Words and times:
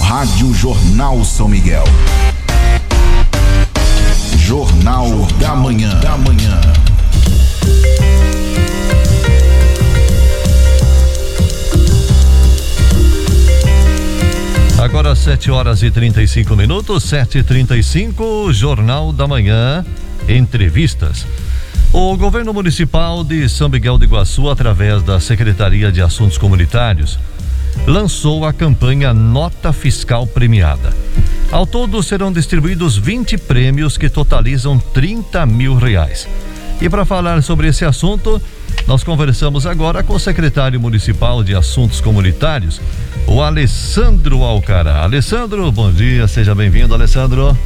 Rádio 0.00 0.54
Jornal 0.54 1.24
São 1.24 1.48
Miguel. 1.48 1.84
Jornal, 4.36 5.08
Jornal 5.08 5.28
da 5.40 5.56
Manhã. 5.56 6.00
Da 6.00 6.16
Manhã. 6.16 6.60
Agora 14.78 15.14
7 15.14 15.50
horas 15.50 15.82
e 15.82 15.90
35 15.90 16.54
minutos, 16.54 17.02
7 17.04 17.38
e 17.38 17.42
35 17.42 18.52
Jornal 18.52 19.12
da 19.12 19.26
Manhã. 19.26 19.84
Entrevistas. 20.28 21.26
O 21.92 22.16
governo 22.16 22.54
municipal 22.54 23.24
de 23.24 23.48
São 23.48 23.68
Miguel 23.68 23.98
do 23.98 24.04
Iguaçu, 24.04 24.48
através 24.48 25.02
da 25.02 25.18
Secretaria 25.18 25.90
de 25.90 26.00
Assuntos 26.00 26.38
Comunitários, 26.38 27.18
lançou 27.86 28.44
a 28.44 28.52
campanha 28.52 29.12
Nota 29.12 29.72
Fiscal 29.72 30.26
Premiada. 30.26 30.94
Ao 31.50 31.66
todo 31.66 32.02
serão 32.02 32.32
distribuídos 32.32 32.96
20 32.96 33.36
prêmios 33.38 33.98
que 33.98 34.08
totalizam 34.08 34.78
30 34.78 35.44
mil 35.46 35.76
reais. 35.76 36.26
E 36.80 36.88
para 36.88 37.04
falar 37.04 37.42
sobre 37.42 37.68
esse 37.68 37.84
assunto, 37.84 38.40
nós 38.86 39.04
conversamos 39.04 39.66
agora 39.66 40.02
com 40.02 40.14
o 40.14 40.20
secretário 40.20 40.80
municipal 40.80 41.44
de 41.44 41.54
Assuntos 41.54 42.00
Comunitários, 42.00 42.80
o 43.26 43.42
Alessandro 43.42 44.42
Alcará. 44.42 45.02
Alessandro, 45.02 45.70
bom 45.70 45.92
dia, 45.92 46.26
seja 46.26 46.54
bem-vindo, 46.54 46.94
Alessandro. 46.94 47.56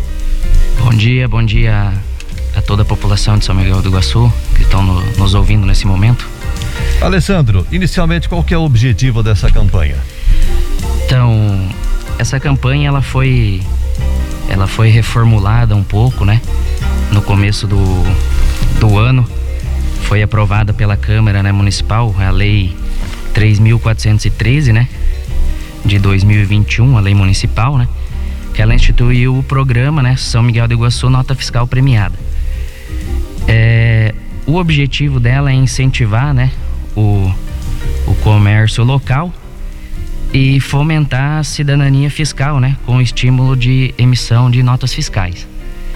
Bom 0.79 0.91
dia, 0.91 1.27
bom 1.27 1.45
dia 1.45 1.93
a 2.57 2.63
toda 2.63 2.83
a 2.83 2.85
população 2.85 3.39
de 3.39 3.45
São 3.45 3.55
Miguel 3.55 3.83
do 3.83 3.89
Iguaçu 3.89 4.33
que 4.55 4.63
estão 4.63 4.83
no, 4.83 5.01
nos 5.17 5.35
ouvindo 5.35 5.67
nesse 5.67 5.87
momento. 5.87 6.36
Alessandro, 7.01 7.67
inicialmente 7.71 8.29
qual 8.29 8.43
que 8.43 8.55
é 8.55 8.59
o 8.59 8.63
objetivo 8.63 9.23
dessa 9.23 9.51
campanha? 9.51 9.97
Então, 11.05 11.69
essa 12.19 12.41
campanha 12.41 12.89
ela 12.89 13.03
foi 13.03 13.63
ela 14.49 14.67
foi 14.67 14.89
reformulada 14.89 15.75
um 15.75 15.83
pouco, 15.83 16.25
né? 16.25 16.41
No 17.13 17.21
começo 17.23 17.67
do, 17.67 18.03
do 18.81 18.99
ano 18.99 19.29
foi 20.03 20.23
aprovada 20.23 20.73
pela 20.73 20.97
Câmara 20.97 21.43
né, 21.43 21.51
Municipal 21.53 22.15
a 22.19 22.31
Lei 22.31 22.77
3.413, 23.35 24.73
né? 24.73 24.89
De 25.85 25.99
2021, 25.99 26.97
a 26.97 27.01
lei 27.01 27.15
municipal, 27.15 27.77
né? 27.77 27.87
Que 28.55 28.63
ela 28.63 28.75
instituiu 28.75 29.39
o 29.39 29.43
programa, 29.43 30.03
né? 30.03 30.17
São 30.17 30.43
Miguel 30.43 30.67
do 30.67 30.75
Iguaçu 30.75 31.11
Nota 31.11 31.35
Fiscal 31.35 31.67
Premiada. 31.67 32.19
É, 33.47 34.15
o 34.47 34.57
objetivo 34.57 35.21
dela 35.21 35.51
é 35.51 35.55
incentivar 35.55 36.33
né, 36.33 36.51
o, 36.97 37.33
o 38.07 38.15
comércio 38.17 38.83
local 38.83 39.33
e 40.33 40.59
fomentar 40.61 41.39
a 41.39 41.45
cidadania 41.45 42.11
fiscal, 42.11 42.59
né, 42.59 42.77
com 42.85 43.01
estímulo 43.01 43.57
de 43.57 43.95
emissão 43.97 44.51
de 44.51 44.63
notas 44.63 44.93
fiscais. 44.93 45.47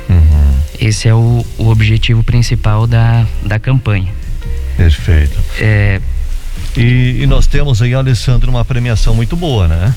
Uhum. 0.09 0.55
Esse 0.81 1.09
é 1.09 1.15
o, 1.15 1.45
o 1.59 1.69
objetivo 1.69 2.23
principal 2.23 2.87
da, 2.87 3.27
da 3.45 3.59
campanha. 3.59 4.13
Perfeito. 4.77 5.39
É, 5.59 6.01
e, 6.77 7.23
e 7.23 7.27
nós 7.27 7.47
temos 7.47 7.83
aí, 7.83 7.95
Alessandro, 7.95 8.51
uma 8.51 8.65
premiação 8.65 9.15
muito 9.15 9.37
boa, 9.37 9.69
né? 9.69 9.95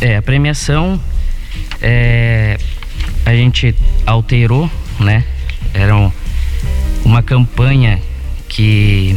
É, 0.00 0.16
a 0.16 0.22
premiação 0.22 1.00
é, 1.80 2.58
a 3.24 3.34
gente 3.34 3.74
alterou, 4.06 4.70
né? 5.00 5.24
Eram 5.72 6.12
uma 7.04 7.22
campanha 7.22 8.00
que, 8.48 9.16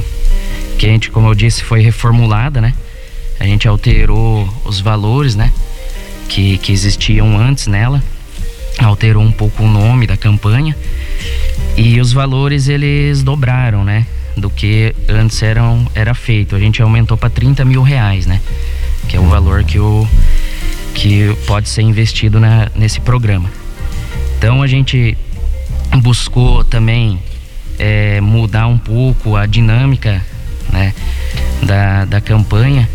que 0.78 0.86
a 0.86 0.90
gente, 0.90 1.10
como 1.10 1.28
eu 1.28 1.36
disse, 1.36 1.64
foi 1.64 1.82
reformulada, 1.82 2.62
né? 2.62 2.74
A 3.40 3.46
gente 3.46 3.68
alterou 3.68 4.48
os 4.64 4.80
valores, 4.80 5.36
né? 5.36 5.52
Que, 6.30 6.58
que 6.58 6.72
existiam 6.72 7.38
antes 7.38 7.68
nela, 7.68 8.04
alterou 8.80 9.24
um 9.24 9.32
pouco 9.32 9.64
o 9.64 9.68
nome 9.68 10.06
da 10.06 10.18
campanha 10.18 10.76
e 11.76 12.00
os 12.00 12.12
valores 12.12 12.68
eles 12.68 13.24
dobraram, 13.24 13.84
né? 13.84 14.06
Do 14.36 14.50
que 14.50 14.94
antes 15.10 15.42
eram, 15.42 15.86
era 15.96 16.14
feito. 16.14 16.56
A 16.56 16.60
gente 16.60 16.82
aumentou 16.82 17.18
para 17.18 17.30
30 17.30 17.66
mil 17.66 17.82
reais, 17.82 18.26
né? 18.26 18.40
Que 19.08 19.18
é 19.18 19.20
o 19.20 19.28
valor 19.28 19.64
que, 19.64 19.80
o, 19.80 20.08
que 20.94 21.36
pode 21.48 21.70
ser 21.70 21.82
investido 21.82 22.40
na, 22.40 22.70
nesse 22.76 23.00
programa. 23.00 23.50
Então 24.38 24.62
a 24.62 24.68
gente 24.68 25.18
buscou 26.02 26.64
também 26.64 27.20
é, 27.80 28.22
mudar 28.22 28.68
um 28.68 28.78
pouco 28.78 29.36
a 29.36 29.48
dinâmica 29.48 30.24
né, 30.72 30.94
da, 31.64 32.06
da 32.06 32.22
campanha 32.22 32.88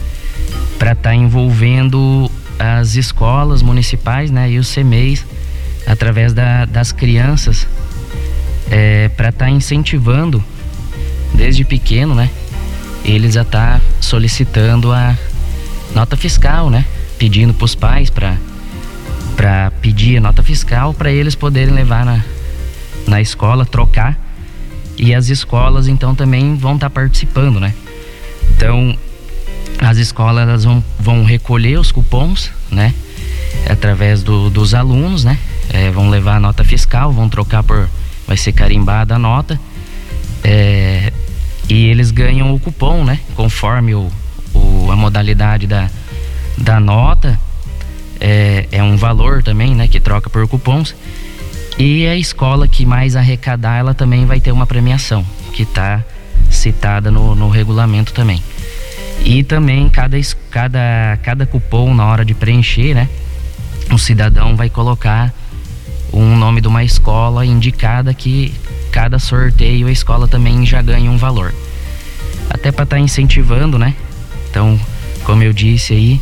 para 0.79 0.93
estar 0.93 1.11
tá 1.11 1.15
envolvendo 1.15 2.31
as 2.59 2.95
escolas 2.95 3.63
municipais 3.63 4.31
né, 4.31 4.51
e 4.51 4.59
os 4.59 4.73
CMEs 4.73 5.25
através 5.87 6.33
da, 6.33 6.65
das 6.65 6.93
crianças 6.93 7.67
é, 8.71 9.09
para 9.09 9.31
estar 9.31 9.47
tá 9.47 9.51
incentivando 9.51 10.43
desde 11.35 11.65
pequeno 11.65 12.15
né, 12.15 12.31
eles 13.05 13.37
a 13.37 13.43
estar 13.43 13.79
tá 13.79 13.85
solicitando 14.01 14.93
a 14.93 15.17
nota 15.95 16.17
fiscal, 16.17 16.71
né, 16.71 16.85
pedindo 17.19 17.53
para 17.53 17.65
os 17.65 17.75
pais 17.75 18.11
para 18.11 18.37
para 19.37 19.71
pedir 19.81 20.19
a 20.19 20.21
nota 20.21 20.43
fiscal 20.43 20.93
para 20.93 21.11
eles 21.11 21.35
poderem 21.35 21.75
levar 21.75 22.05
na, 22.05 22.23
na 23.09 23.21
escola, 23.21 23.65
trocar 23.65 24.17
e 24.97 25.15
as 25.15 25.29
escolas 25.29 25.89
então 25.89 26.15
também 26.15 26.57
vão 26.57 26.75
estar 26.75 26.89
tá 26.89 26.95
participando, 26.95 27.59
né? 27.59 27.75
Então 28.57 28.97
as 29.79 29.99
escolas 29.99 30.49
elas 30.49 30.65
vão, 30.65 30.83
vão 30.99 31.25
recolher 31.25 31.79
os 31.79 31.91
cupons, 31.91 32.51
né? 32.71 32.95
Através 33.69 34.23
do, 34.23 34.49
dos 34.49 34.75
alunos, 34.75 35.25
né? 35.25 35.39
É, 35.71 35.91
vão 35.91 36.09
levar 36.09 36.37
a 36.37 36.41
nota 36.41 36.65
fiscal, 36.65 37.13
vão 37.13 37.29
trocar 37.29 37.63
por. 37.63 37.89
Vai 38.27 38.37
ser 38.37 38.53
carimbada 38.53 39.17
a 39.17 39.19
nota. 39.19 39.61
É, 40.45 41.13
e 41.69 41.87
eles 41.87 42.11
ganham 42.11 42.55
o 42.55 42.61
cupom, 42.61 43.05
né? 43.05 43.19
Conforme 43.35 43.95
o, 43.95 44.11
o, 44.55 44.91
a 44.91 44.97
modalidade 44.97 45.67
da, 45.67 45.91
da 46.57 46.79
nota. 46.79 47.39
É, 48.21 48.69
é 48.71 48.83
um 48.83 48.97
valor 48.97 49.43
também, 49.43 49.75
né? 49.75 49.89
Que 49.89 49.99
troca 49.99 50.31
por 50.31 50.47
cupons. 50.47 50.95
E 51.79 52.07
a 52.07 52.17
escola 52.17 52.69
que 52.69 52.85
mais 52.85 53.17
arrecadar, 53.17 53.79
ela 53.79 53.95
também 53.95 54.27
vai 54.27 54.41
ter 54.41 54.53
uma 54.53 54.67
premiação, 54.67 55.25
que 55.53 55.63
está 55.63 56.05
citada 56.51 57.11
no, 57.11 57.35
no 57.35 57.49
regulamento 57.49 58.13
também. 58.13 58.43
E 59.25 59.43
também 59.43 59.89
cada, 59.89 60.17
cada, 60.51 61.19
cada 61.23 61.47
cupom 61.47 61.95
na 61.95 62.07
hora 62.07 62.25
de 62.25 62.35
preencher, 62.35 62.95
né? 62.95 63.09
O 63.91 63.99
cidadão 63.99 64.57
vai 64.57 64.69
colocar 64.69 65.33
um 66.13 66.37
nome 66.37 66.61
de 66.61 66.69
uma 66.69 66.85
escola 66.85 67.45
indicada 67.47 68.13
que 68.13 68.53
cada 68.91 69.19
sorteio 69.19 69.87
a 69.87 69.91
escola 69.91 70.29
também 70.29 70.67
já 70.67 70.83
ganha 70.83 71.11
um 71.11 71.17
valor. 71.17 71.55
Até 72.51 72.71
para 72.71 72.85
estar 72.85 72.97
tá 72.97 73.03
incentivando, 73.03 73.79
né? 73.79 73.95
Então, 74.51 74.79
como 75.25 75.43
eu 75.43 75.53
disse 75.53 75.95
aí, 75.95 76.21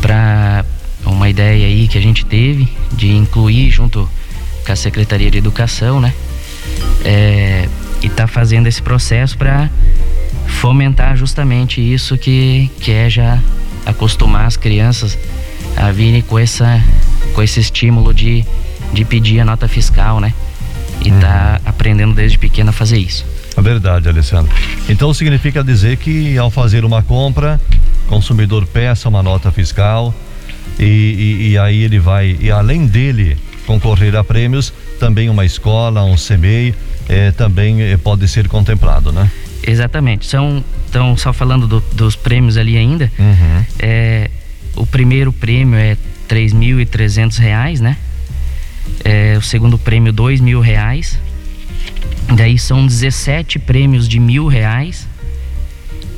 para 0.00 0.64
uma 1.04 1.28
ideia 1.28 1.66
aí 1.66 1.88
que 1.88 1.98
a 1.98 2.00
gente 2.00 2.24
teve 2.24 2.68
de 2.92 3.12
incluir 3.12 3.70
junto 3.70 4.08
com 4.66 4.72
a 4.72 4.76
Secretaria 4.76 5.30
de 5.30 5.38
Educação, 5.38 6.00
né? 6.00 6.12
É, 7.04 7.68
e 8.02 8.08
tá 8.08 8.26
fazendo 8.26 8.66
esse 8.66 8.82
processo 8.82 9.38
para 9.38 9.70
fomentar 10.46 11.16
justamente 11.16 11.80
isso 11.80 12.18
que, 12.18 12.70
que 12.80 12.90
é 12.90 13.08
já 13.08 13.40
acostumar 13.84 14.46
as 14.46 14.56
crianças 14.56 15.16
a 15.76 15.92
virem 15.92 16.20
com, 16.20 16.38
essa, 16.38 16.82
com 17.32 17.42
esse 17.42 17.60
estímulo 17.60 18.12
de, 18.12 18.44
de 18.92 19.04
pedir 19.04 19.40
a 19.40 19.44
nota 19.44 19.68
fiscal, 19.68 20.18
né? 20.20 20.34
E 21.04 21.10
uhum. 21.10 21.20
tá 21.20 21.60
aprendendo 21.64 22.14
desde 22.14 22.38
pequena 22.38 22.70
a 22.70 22.72
fazer 22.72 22.98
isso. 22.98 23.24
É 23.56 23.62
verdade, 23.62 24.08
Alessandro. 24.08 24.52
Então 24.88 25.14
significa 25.14 25.62
dizer 25.62 25.96
que 25.98 26.36
ao 26.36 26.50
fazer 26.50 26.84
uma 26.84 27.02
compra, 27.02 27.60
o 28.04 28.08
consumidor 28.08 28.66
peça 28.66 29.08
uma 29.08 29.22
nota 29.22 29.52
fiscal 29.52 30.14
e, 30.78 30.84
e, 30.84 31.48
e 31.50 31.58
aí 31.58 31.82
ele 31.82 31.98
vai, 31.98 32.36
e 32.40 32.50
além 32.50 32.86
dele 32.86 33.36
concorrer 33.66 34.14
a 34.16 34.24
prêmios, 34.24 34.72
também 34.98 35.28
uma 35.28 35.44
escola, 35.44 36.04
um 36.04 36.14
CMEI, 36.16 36.74
eh, 37.08 37.32
também 37.32 37.82
eh, 37.82 37.96
pode 37.96 38.26
ser 38.28 38.48
contemplado, 38.48 39.12
né? 39.12 39.30
Exatamente. 39.66 40.26
São, 40.26 40.64
então, 40.88 41.16
só 41.16 41.32
falando 41.32 41.66
do, 41.66 41.80
dos 41.92 42.14
prêmios 42.14 42.56
ali 42.56 42.76
ainda, 42.76 43.10
uhum. 43.18 43.64
é, 43.78 44.30
o 44.76 44.86
primeiro 44.86 45.32
prêmio 45.32 45.76
é 45.76 45.96
três 46.28 46.52
mil 46.52 46.80
e 46.80 46.86
trezentos 46.86 47.38
reais, 47.38 47.80
né? 47.80 47.96
É, 49.04 49.36
o 49.36 49.42
segundo 49.42 49.76
prêmio 49.76 50.12
dois 50.12 50.40
mil 50.40 50.60
reais. 50.60 51.18
Daí 52.34 52.58
são 52.58 52.86
17 52.86 53.58
prêmios 53.58 54.08
de 54.08 54.18
mil 54.18 54.46
reais 54.46 55.06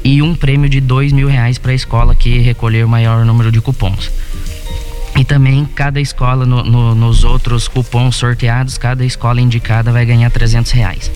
e 0.04 0.22
um 0.22 0.34
prêmio 0.34 0.68
de 0.68 0.80
dois 0.80 1.12
mil 1.12 1.28
reais 1.28 1.58
para 1.58 1.72
a 1.72 1.74
escola 1.74 2.14
que 2.14 2.38
recolher 2.38 2.84
o 2.84 2.88
maior 2.88 3.24
número 3.24 3.50
de 3.50 3.60
cupons. 3.60 4.10
E 5.16 5.24
também 5.24 5.64
cada 5.64 6.00
escola, 6.00 6.46
no, 6.46 6.62
no, 6.62 6.94
nos 6.94 7.24
outros 7.24 7.66
cupons 7.66 8.16
sorteados, 8.16 8.78
cada 8.78 9.04
escola 9.04 9.40
indicada 9.40 9.90
vai 9.90 10.04
ganhar 10.04 10.30
300 10.30 10.70
reais. 10.72 11.10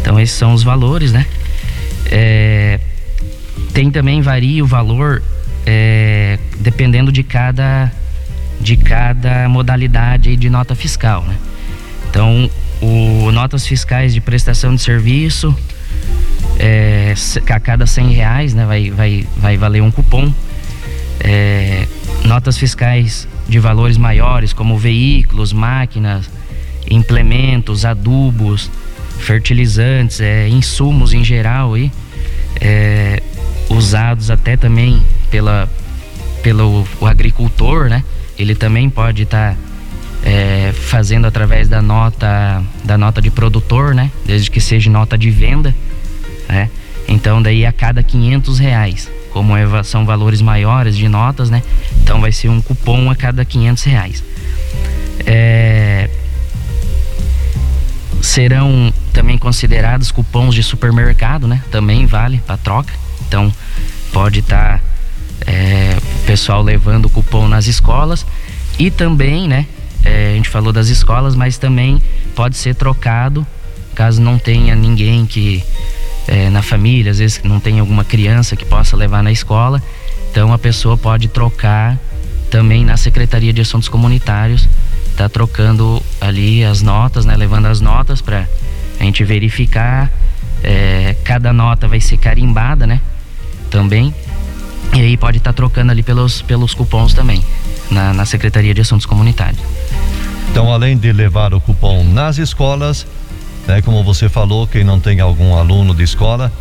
Então 0.00 0.18
esses 0.18 0.36
são 0.36 0.52
os 0.52 0.62
valores, 0.62 1.12
né? 1.12 1.26
É, 2.10 2.80
tem 3.72 3.90
também 3.90 4.20
varia 4.20 4.62
o 4.64 4.66
valor 4.66 5.22
é, 5.66 6.38
dependendo 6.58 7.12
de 7.12 7.22
cada 7.22 7.92
de 8.60 8.76
cada 8.76 9.48
modalidade 9.48 10.36
de 10.36 10.48
nota 10.48 10.74
fiscal, 10.74 11.22
né? 11.24 11.36
Então, 12.08 12.48
o 12.80 13.32
notas 13.32 13.66
fiscais 13.66 14.12
de 14.12 14.20
prestação 14.20 14.74
de 14.74 14.82
serviço 14.82 15.56
é, 16.58 17.14
a 17.50 17.60
cada 17.60 17.86
100 17.86 18.12
reais, 18.12 18.54
né, 18.54 18.66
vai, 18.66 18.90
vai, 18.90 19.26
vai 19.36 19.56
valer 19.56 19.82
um 19.82 19.90
cupom. 19.90 20.32
É, 21.20 21.86
notas 22.24 22.56
fiscais 22.56 23.28
de 23.48 23.58
valores 23.58 23.96
maiores, 23.96 24.52
como 24.52 24.78
veículos, 24.78 25.52
máquinas, 25.52 26.30
implementos, 26.90 27.84
adubos, 27.84 28.70
fertilizantes, 29.18 30.20
é, 30.20 30.48
insumos 30.48 31.12
em 31.12 31.24
geral 31.24 31.74
aí, 31.74 31.90
é, 32.60 33.22
usados 33.68 34.30
até 34.30 34.56
também 34.56 35.02
pela, 35.30 35.68
pelo 36.42 36.86
o 37.00 37.06
agricultor, 37.06 37.88
né? 37.88 38.04
Ele 38.38 38.54
também 38.54 38.90
pode 38.90 39.22
estar 39.22 39.54
tá, 39.54 39.58
é, 40.24 40.72
fazendo 40.72 41.26
através 41.26 41.68
da 41.68 41.80
nota 41.80 42.62
da 42.84 42.98
nota 42.98 43.20
de 43.20 43.30
produtor, 43.30 43.94
né? 43.94 44.10
Desde 44.24 44.50
que 44.50 44.60
seja 44.60 44.90
nota 44.90 45.16
de 45.16 45.30
venda, 45.30 45.74
né? 46.48 46.70
Então 47.08 47.40
daí 47.42 47.64
a 47.64 47.72
cada 47.72 48.02
500 48.02 48.58
reais, 48.58 49.10
como 49.32 49.56
é, 49.56 49.82
são 49.82 50.04
valores 50.04 50.40
maiores 50.40 50.96
de 50.96 51.08
notas, 51.08 51.50
né? 51.50 51.62
Então 52.02 52.20
vai 52.20 52.32
ser 52.32 52.48
um 52.48 52.60
cupom 52.60 53.10
a 53.10 53.16
cada 53.16 53.44
500 53.44 53.82
reais. 53.84 54.24
É, 55.26 56.10
serão 58.20 58.92
também 59.12 59.36
considerados 59.36 60.10
cupons 60.10 60.54
de 60.54 60.62
supermercado, 60.62 61.46
né? 61.46 61.62
Também 61.70 62.06
vale 62.06 62.40
para 62.46 62.56
troca. 62.56 62.92
Então 63.26 63.52
pode 64.12 64.40
estar 64.40 64.78
tá, 64.78 65.50
é, 65.50 65.96
o 65.98 66.26
pessoal 66.26 66.62
levando 66.62 67.06
o 67.06 67.10
cupom 67.10 67.48
nas 67.48 67.66
escolas 67.66 68.26
e 68.78 68.90
também, 68.90 69.48
né? 69.48 69.66
É, 70.04 70.32
a 70.32 70.36
gente 70.36 70.48
falou 70.48 70.72
das 70.72 70.88
escolas, 70.88 71.34
mas 71.34 71.58
também 71.58 72.02
pode 72.34 72.56
ser 72.56 72.74
trocado 72.74 73.46
caso 73.94 74.20
não 74.20 74.38
tenha 74.38 74.74
ninguém 74.74 75.26
que 75.26 75.62
é, 76.26 76.48
na 76.50 76.62
família, 76.62 77.10
às 77.10 77.18
vezes 77.18 77.40
não 77.42 77.58
tem 77.58 77.80
alguma 77.80 78.04
criança 78.04 78.56
que 78.56 78.64
possa 78.64 78.96
levar 78.96 79.22
na 79.22 79.32
escola. 79.32 79.82
Então 80.30 80.52
a 80.52 80.58
pessoa 80.58 80.96
pode 80.96 81.28
trocar 81.28 81.98
também 82.50 82.84
na 82.84 82.96
Secretaria 82.96 83.52
de 83.52 83.60
Assuntos 83.60 83.88
Comunitários, 83.88 84.68
tá 85.16 85.28
trocando 85.28 86.02
ali 86.20 86.64
as 86.64 86.82
notas, 86.82 87.24
né? 87.24 87.36
Levando 87.36 87.66
as 87.66 87.80
notas 87.80 88.20
para 88.20 88.46
a 89.00 89.02
gente 89.02 89.24
verificar. 89.24 90.10
É, 90.62 91.16
cada 91.24 91.52
nota 91.52 91.88
vai 91.88 92.00
ser 92.00 92.16
carimbada, 92.18 92.86
né? 92.86 93.00
Também. 93.70 94.14
E 94.94 95.00
aí 95.00 95.16
pode 95.16 95.38
estar 95.38 95.52
tá 95.52 95.56
trocando 95.56 95.90
ali 95.90 96.02
pelos, 96.02 96.42
pelos 96.42 96.74
cupons 96.74 97.14
também, 97.14 97.42
na, 97.90 98.12
na 98.12 98.24
Secretaria 98.26 98.74
de 98.74 98.80
Assuntos 98.80 99.06
Comunitários. 99.06 99.60
Então, 100.50 100.70
além 100.70 100.96
de 100.98 101.10
levar 101.12 101.54
o 101.54 101.60
cupom 101.60 102.04
nas 102.04 102.36
escolas, 102.36 103.06
né, 103.66 103.82
como 103.82 104.02
você 104.02 104.28
falou, 104.28 104.66
quem 104.66 104.84
não 104.84 104.98
tem 104.98 105.20
algum 105.20 105.54
aluno 105.56 105.94
de 105.94 106.02
escola, 106.02 106.52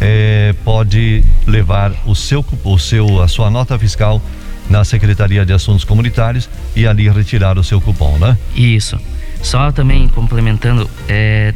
é, 0.00 0.54
pode 0.64 1.22
levar 1.46 1.92
o 2.06 2.14
seu, 2.14 2.44
o 2.64 2.78
seu, 2.78 3.22
a 3.22 3.28
sua 3.28 3.50
nota 3.50 3.78
fiscal 3.78 4.20
na 4.68 4.84
Secretaria 4.84 5.44
de 5.44 5.52
Assuntos 5.52 5.84
Comunitários 5.84 6.48
e 6.76 6.86
ali 6.86 7.08
retirar 7.08 7.58
o 7.58 7.64
seu 7.64 7.80
cupom, 7.80 8.18
né? 8.18 8.38
Isso. 8.54 8.98
Só 9.42 9.72
também 9.72 10.06
complementando, 10.08 10.88
é, 11.08 11.52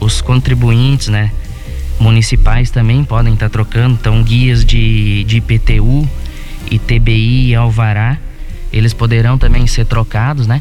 os 0.00 0.20
contribuintes, 0.20 1.08
né? 1.08 1.30
municipais 1.98 2.70
também 2.70 3.04
podem 3.04 3.34
estar 3.34 3.46
tá 3.46 3.50
trocando, 3.50 3.94
então 4.00 4.22
guias 4.22 4.64
de, 4.64 5.24
de 5.24 5.38
IPTU, 5.38 6.08
ITBI 6.70 7.48
e 7.48 7.54
Alvará, 7.54 8.18
eles 8.72 8.92
poderão 8.92 9.38
também 9.38 9.66
ser 9.66 9.86
trocados, 9.86 10.46
né? 10.46 10.60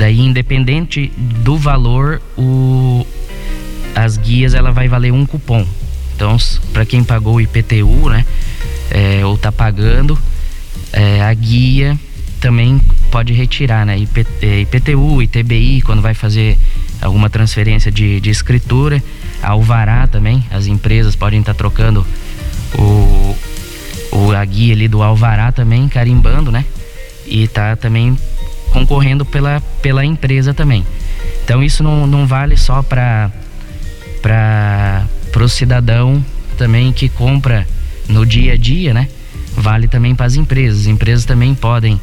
Daí, 0.00 0.18
independente 0.18 1.12
do 1.14 1.58
valor, 1.58 2.22
o, 2.34 3.06
as 3.94 4.16
guias 4.16 4.54
ela 4.54 4.72
vai 4.72 4.88
valer 4.88 5.12
um 5.12 5.26
cupom. 5.26 5.66
Então, 6.16 6.38
para 6.72 6.86
quem 6.86 7.04
pagou 7.04 7.34
o 7.34 7.40
IPTU, 7.42 8.08
né? 8.08 8.24
É, 8.90 9.26
ou 9.26 9.36
tá 9.36 9.52
pagando, 9.52 10.18
é, 10.90 11.20
a 11.20 11.34
guia 11.34 12.00
também 12.40 12.80
pode 13.10 13.34
retirar, 13.34 13.84
né? 13.84 13.98
IP, 13.98 14.26
é, 14.40 14.60
IPTU, 14.60 15.20
ITBI, 15.20 15.82
quando 15.82 16.00
vai 16.00 16.14
fazer 16.14 16.56
alguma 17.02 17.28
transferência 17.28 17.92
de, 17.92 18.22
de 18.22 18.30
escritura 18.30 19.02
Alvará 19.42 20.06
também, 20.06 20.42
as 20.50 20.66
empresas 20.66 21.14
podem 21.14 21.40
estar 21.40 21.52
tá 21.52 21.58
trocando 21.58 22.06
o, 22.74 23.36
o, 24.12 24.32
a 24.32 24.42
guia 24.46 24.72
ali 24.72 24.88
do 24.88 25.02
Alvará 25.02 25.52
também, 25.52 25.86
carimbando, 25.90 26.50
né? 26.50 26.64
E 27.26 27.46
tá 27.46 27.76
também 27.76 28.16
concorrendo 28.70 29.24
pela, 29.24 29.60
pela 29.82 30.04
empresa 30.04 30.54
também. 30.54 30.86
Então 31.44 31.62
isso 31.62 31.82
não, 31.82 32.06
não 32.06 32.26
vale 32.26 32.56
só 32.56 32.82
para 32.82 33.30
o 35.36 35.48
cidadão 35.48 36.24
também 36.56 36.92
que 36.92 37.08
compra 37.08 37.66
no 38.08 38.24
dia 38.26 38.52
a 38.52 38.56
dia, 38.56 38.92
né? 38.92 39.08
Vale 39.56 39.88
também 39.88 40.14
para 40.14 40.26
as 40.26 40.36
empresas. 40.36 40.82
As 40.82 40.86
empresas 40.86 41.24
também 41.24 41.54
podem 41.54 42.00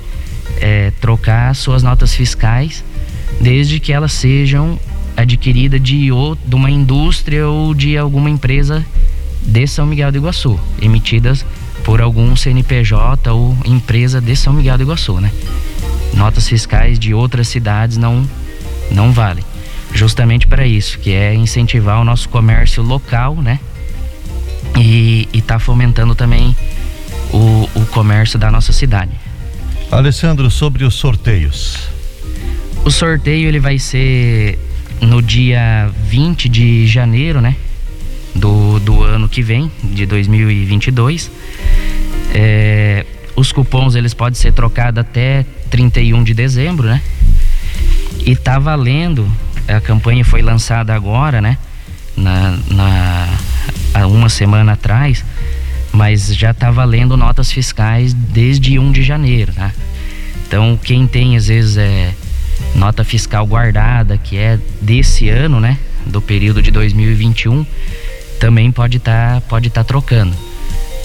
é, 0.60 0.92
trocar 1.00 1.56
suas 1.56 1.84
notas 1.84 2.14
fiscais 2.14 2.84
desde 3.40 3.80
que 3.80 3.94
elas 3.94 4.14
sejam 4.14 4.80
adquirida 5.16 5.80
de, 5.80 6.10
de 6.46 6.56
uma 6.56 6.70
indústria 6.70 7.48
ou 7.48 7.74
de 7.74 7.98
alguma 7.98 8.30
empresa 8.30 8.86
de 9.42 9.66
São 9.66 9.86
Miguel 9.86 10.12
do 10.12 10.18
Iguaçu, 10.18 10.60
emitidas 10.82 11.46
por 11.84 12.02
algum 12.02 12.36
CNPJ 12.36 13.32
ou 13.32 13.56
empresa 13.66 14.20
de 14.20 14.36
São 14.36 14.54
Miguel 14.54 14.78
do 14.78 14.84
Iguaçu, 14.84 15.20
né? 15.20 15.32
Notas 16.14 16.48
fiscais 16.48 16.98
de 16.98 17.14
outras 17.14 17.48
cidades 17.48 17.98
não 17.98 18.28
não 18.92 19.12
valem. 19.12 19.44
Justamente 19.94 20.48
para 20.48 20.66
isso, 20.66 21.00
que 21.00 21.12
é 21.12 21.34
incentivar 21.34 22.00
o 22.02 22.04
nosso 22.04 22.30
comércio 22.30 22.84
local, 22.84 23.36
né? 23.36 23.60
E 24.78 25.28
está 25.34 25.60
fomentando 25.60 26.14
também 26.14 26.56
o, 27.32 27.70
o 27.76 27.86
comércio 27.88 28.38
da 28.38 28.52
nossa 28.52 28.72
cidade. 28.72 29.12
Alessandro, 29.92 30.50
sobre 30.52 30.84
os 30.84 30.96
sorteios. 30.96 31.88
O 32.84 32.92
sorteio 32.92 33.48
ele 33.48 33.60
vai 33.60 33.80
ser 33.80 34.60
no 35.02 35.22
dia 35.22 35.90
20 36.06 36.50
de 36.50 36.88
janeiro, 36.88 37.42
né? 37.42 37.56
Do, 38.36 38.80
do 38.80 39.04
ano 39.04 39.28
que 39.28 39.42
vem, 39.42 39.72
de 39.84 40.06
2022. 40.06 41.32
Os 43.38 43.52
cupons 43.52 43.94
eles 43.94 44.16
podem 44.16 44.34
ser 44.34 44.52
trocados 44.52 45.00
até 45.00 45.46
31 45.70 46.24
de 46.24 46.34
dezembro, 46.34 46.88
né? 46.88 47.04
E 48.26 48.36
tá 48.36 48.58
valendo, 48.58 49.32
a 49.68 49.80
campanha 49.80 50.26
foi 50.26 50.42
lançada 50.42 50.92
agora, 50.92 51.40
né? 51.40 51.56
Na, 52.16 52.58
na 52.72 53.38
há 53.94 54.08
uma 54.08 54.28
semana 54.28 54.74
atrás, 54.74 55.24
mas 55.92 56.36
já 56.36 56.52
tá 56.52 56.72
valendo 56.72 57.16
notas 57.16 57.52
fiscais 57.52 58.12
desde 58.12 58.80
1 58.80 58.92
de 58.92 59.04
janeiro, 59.04 59.54
né? 59.56 59.72
Então 60.48 60.76
quem 60.82 61.06
tem 61.06 61.38
às 61.38 61.46
vezes 61.46 61.78
é 61.78 62.16
nota 62.74 63.04
fiscal 63.04 63.46
guardada, 63.46 64.18
que 64.18 64.36
é 64.36 64.58
desse 64.82 65.30
ano, 65.30 65.60
né? 65.60 65.78
Do 66.08 66.24
período 66.24 66.60
de 66.60 66.72
2021, 66.72 67.64
também 68.40 68.72
pode 68.72 68.98
estar 68.98 69.36
tá, 69.36 69.42
pode 69.42 69.70
tá 69.70 69.84
trocando. 69.84 70.36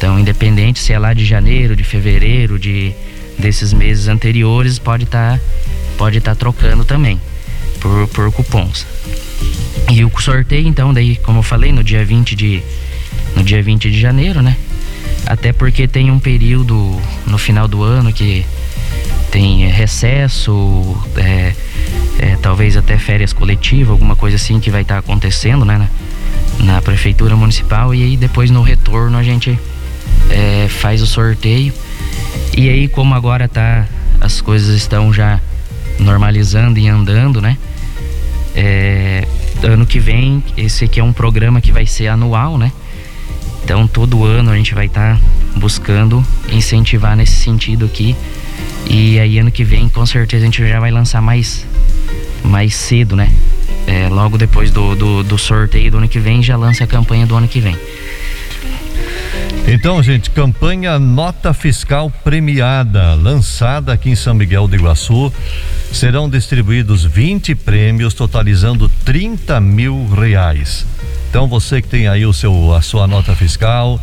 Então, 0.02 0.18
independente 0.18 0.80
se 0.80 0.92
é 0.92 0.99
lá 0.99 1.14
de 1.14 1.25
janeiro, 1.25 1.76
de 1.76 1.85
fevereiro, 1.85 2.59
de 2.59 2.92
desses 3.38 3.73
meses 3.73 4.09
anteriores, 4.09 4.76
pode 4.76 5.04
estar 5.04 5.38
tá, 5.38 5.44
pode 5.97 6.21
tá 6.21 6.35
trocando 6.35 6.85
também 6.85 7.21
por, 7.78 8.09
por 8.09 8.32
cupons. 8.32 8.85
E 9.92 10.04
o 10.04 10.11
sorteio, 10.21 10.66
então, 10.66 10.92
daí, 10.92 11.14
como 11.14 11.38
eu 11.38 11.42
falei, 11.44 11.71
no 11.71 11.85
dia 11.85 12.04
20 12.04 12.35
de 12.35 12.61
no 13.37 13.44
dia 13.44 13.62
20 13.62 13.92
de 13.92 14.00
janeiro, 14.00 14.42
né? 14.42 14.56
Até 15.25 15.52
porque 15.52 15.87
tem 15.87 16.11
um 16.11 16.18
período 16.18 17.00
no 17.25 17.38
final 17.38 17.68
do 17.68 17.85
ano 17.85 18.12
que 18.12 18.44
tem 19.30 19.68
recesso, 19.68 21.00
é, 21.16 21.54
é, 22.18 22.37
talvez 22.42 22.76
até 22.76 22.99
férias 22.99 23.32
coletivas, 23.32 23.90
alguma 23.90 24.16
coisa 24.16 24.35
assim 24.35 24.59
que 24.59 24.68
vai 24.68 24.82
estar 24.82 24.94
tá 24.94 24.99
acontecendo, 24.99 25.64
né, 25.64 25.88
na, 26.59 26.75
na, 26.75 26.82
prefeitura 26.82 27.37
municipal 27.37 27.94
e 27.94 28.02
aí 28.02 28.16
depois 28.16 28.50
no 28.50 28.62
retorno 28.62 29.16
a 29.16 29.23
gente 29.23 29.56
é, 30.31 30.69
faz 30.69 31.02
o 31.02 31.07
sorteio 31.07 31.73
e 32.57 32.69
aí 32.69 32.88
como 32.88 33.14
agora 33.14 33.49
tá 33.49 33.87
as 34.21 34.40
coisas 34.40 34.76
estão 34.76 35.12
já 35.12 35.40
normalizando 35.99 36.78
e 36.78 36.88
andando, 36.88 37.40
né? 37.40 37.59
É, 38.54 39.26
ano 39.62 39.87
que 39.87 39.99
vem 39.99 40.45
esse 40.57 40.85
aqui 40.85 41.00
é 41.00 41.04
um 41.04 41.12
programa 41.12 41.61
que 41.61 41.73
vai 41.73 41.87
ser 41.87 42.09
anual, 42.09 42.59
né? 42.59 42.73
Então 43.64 43.87
todo 43.87 44.25
ano 44.25 44.50
a 44.50 44.57
gente 44.57 44.75
vai 44.75 44.87
estar 44.87 45.16
tá 45.16 45.21
buscando 45.57 46.25
incentivar 46.50 47.16
nesse 47.16 47.37
sentido 47.37 47.85
aqui 47.85 48.16
e 48.88 49.19
aí 49.19 49.38
ano 49.38 49.50
que 49.50 49.64
vem 49.64 49.88
com 49.88 50.04
certeza 50.04 50.42
a 50.42 50.47
gente 50.47 50.66
já 50.66 50.81
vai 50.81 50.90
lançar 50.90 51.23
mais, 51.23 51.66
mais 52.45 52.75
cedo, 52.75 53.16
né? 53.16 53.33
É, 53.87 54.09
logo 54.09 54.38
depois 54.38 54.71
do, 54.71 54.95
do, 54.95 55.23
do 55.23 55.38
sorteio 55.38 55.90
do 55.90 55.99
ano 55.99 56.09
que 56.09 56.19
vem 56.19 56.42
já 56.42 56.57
lança 56.57 56.85
a 56.85 56.87
campanha 56.87 57.26
do 57.26 57.35
ano 57.35 57.49
que 57.49 57.61
vem. 57.61 57.76
Então, 59.75 60.02
gente, 60.02 60.29
campanha 60.29 60.99
Nota 60.99 61.55
Fiscal 61.55 62.11
Premiada, 62.23 63.14
lançada 63.14 63.91
aqui 63.91 64.11
em 64.11 64.14
São 64.14 64.35
Miguel 64.35 64.69
do 64.69 64.76
Iguaçu. 64.76 65.33
Serão 65.91 66.29
distribuídos 66.29 67.07
20 67.07 67.55
prêmios, 67.55 68.12
totalizando 68.12 68.87
30 69.02 69.59
mil 69.62 70.07
reais. 70.11 70.85
Então, 71.31 71.49
você 71.49 71.81
que 71.81 71.88
tem 71.88 72.07
aí 72.07 72.26
o 72.26 72.35
seu, 72.35 72.75
a 72.75 72.83
sua 72.83 73.07
nota 73.07 73.35
fiscal, 73.35 73.99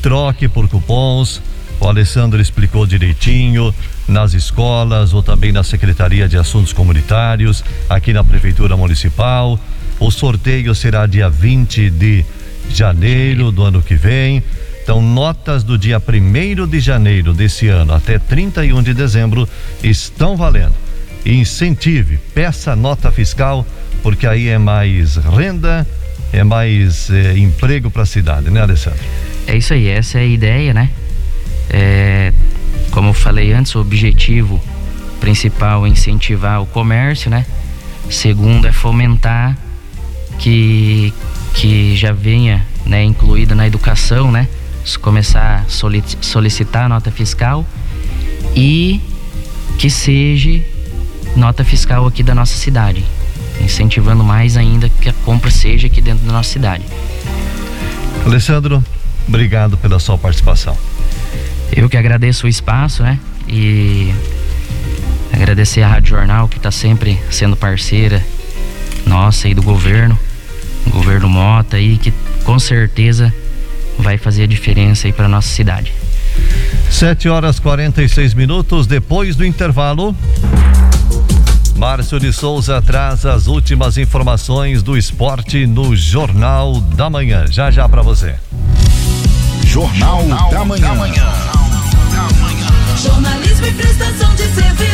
troque 0.00 0.46
por 0.46 0.68
cupons. 0.68 1.42
O 1.80 1.88
Alessandro 1.88 2.40
explicou 2.40 2.86
direitinho 2.86 3.74
nas 4.06 4.32
escolas 4.32 5.12
ou 5.12 5.24
também 5.24 5.50
na 5.50 5.64
Secretaria 5.64 6.28
de 6.28 6.36
Assuntos 6.36 6.72
Comunitários, 6.72 7.64
aqui 7.88 8.12
na 8.12 8.22
Prefeitura 8.22 8.76
Municipal. 8.76 9.58
O 9.98 10.08
sorteio 10.12 10.72
será 10.72 11.04
dia 11.08 11.28
20 11.28 11.90
de 11.90 12.24
janeiro 12.72 13.50
do 13.50 13.64
ano 13.64 13.82
que 13.82 13.96
vem. 13.96 14.40
Então, 14.82 15.00
notas 15.00 15.62
do 15.62 15.78
dia 15.78 16.00
1 16.00 16.66
de 16.66 16.80
janeiro 16.80 17.32
desse 17.32 17.68
ano 17.68 17.92
até 17.92 18.18
31 18.18 18.82
de 18.82 18.94
dezembro 18.94 19.48
estão 19.82 20.36
valendo. 20.36 20.74
Incentive, 21.24 22.18
peça 22.34 22.74
nota 22.74 23.10
fiscal, 23.10 23.66
porque 24.02 24.26
aí 24.26 24.48
é 24.48 24.58
mais 24.58 25.16
renda, 25.16 25.86
é 26.32 26.42
mais 26.42 27.10
é, 27.10 27.36
emprego 27.36 27.90
para 27.90 28.02
a 28.02 28.06
cidade, 28.06 28.50
né, 28.50 28.62
Alessandro? 28.62 28.98
É 29.46 29.56
isso 29.56 29.74
aí, 29.74 29.88
essa 29.88 30.18
é 30.18 30.22
a 30.22 30.26
ideia, 30.26 30.72
né? 30.72 30.90
É, 31.68 32.32
como 32.90 33.10
eu 33.10 33.14
falei 33.14 33.52
antes, 33.52 33.74
o 33.74 33.80
objetivo 33.80 34.60
principal 35.20 35.86
é 35.86 35.90
incentivar 35.90 36.62
o 36.62 36.66
comércio, 36.66 37.30
né? 37.30 37.44
Segundo 38.08 38.66
é 38.66 38.72
fomentar 38.72 39.56
que, 40.38 41.12
que 41.54 41.94
já 41.94 42.12
venha 42.12 42.64
né, 42.86 43.04
incluída 43.04 43.54
na 43.54 43.66
educação, 43.66 44.32
né? 44.32 44.48
Começar 45.00 45.64
a 45.66 45.70
solicitar 46.20 46.88
nota 46.88 47.10
fiscal 47.10 47.66
e 48.54 49.00
que 49.78 49.88
seja 49.88 50.60
nota 51.36 51.64
fiscal 51.64 52.06
aqui 52.06 52.22
da 52.22 52.34
nossa 52.34 52.56
cidade, 52.56 53.04
incentivando 53.60 54.22
mais 54.24 54.56
ainda 54.56 54.88
que 54.88 55.08
a 55.08 55.12
compra 55.24 55.50
seja 55.50 55.86
aqui 55.86 56.00
dentro 56.00 56.26
da 56.26 56.32
nossa 56.32 56.50
cidade. 56.50 56.84
Alessandro, 58.24 58.84
obrigado 59.26 59.76
pela 59.76 59.98
sua 59.98 60.18
participação. 60.18 60.76
Eu 61.72 61.88
que 61.88 61.96
agradeço 61.96 62.46
o 62.46 62.48
espaço, 62.48 63.02
né? 63.02 63.18
E 63.48 64.12
agradecer 65.32 65.82
a 65.82 65.88
Rádio 65.88 66.10
Jornal 66.10 66.48
que 66.48 66.56
está 66.56 66.70
sempre 66.70 67.18
sendo 67.30 67.56
parceira 67.56 68.24
nossa 69.06 69.48
e 69.48 69.54
do 69.54 69.62
governo, 69.62 70.18
governo 70.88 71.28
Mota 71.28 71.76
aí 71.76 71.96
que 71.96 72.12
com 72.44 72.58
certeza 72.58 73.32
vai 74.00 74.18
fazer 74.18 74.44
a 74.44 74.46
diferença 74.46 75.06
aí 75.06 75.12
para 75.12 75.28
nossa 75.28 75.48
cidade. 75.48 75.92
7 76.90 77.28
horas 77.28 77.58
46 77.58 78.34
minutos 78.34 78.86
depois 78.86 79.36
do 79.36 79.44
intervalo. 79.44 80.14
Márcio 81.76 82.20
de 82.20 82.32
Souza 82.32 82.82
traz 82.82 83.24
as 83.24 83.46
últimas 83.46 83.96
informações 83.96 84.82
do 84.82 84.98
esporte 84.98 85.66
no 85.66 85.96
Jornal 85.96 86.80
da 86.80 87.08
Manhã. 87.08 87.46
Já 87.48 87.70
já 87.70 87.88
para 87.88 88.02
você. 88.02 88.34
Jornal, 89.64 90.18
Jornal 90.20 90.50
da 90.50 90.64
Manhã. 90.64 90.88
Da 90.88 90.94
manhã. 90.94 91.32
Jornalismo 93.02 93.66
e 93.66 93.72
prestação 93.72 94.34
de 94.34 94.42
serviço. 94.42 94.80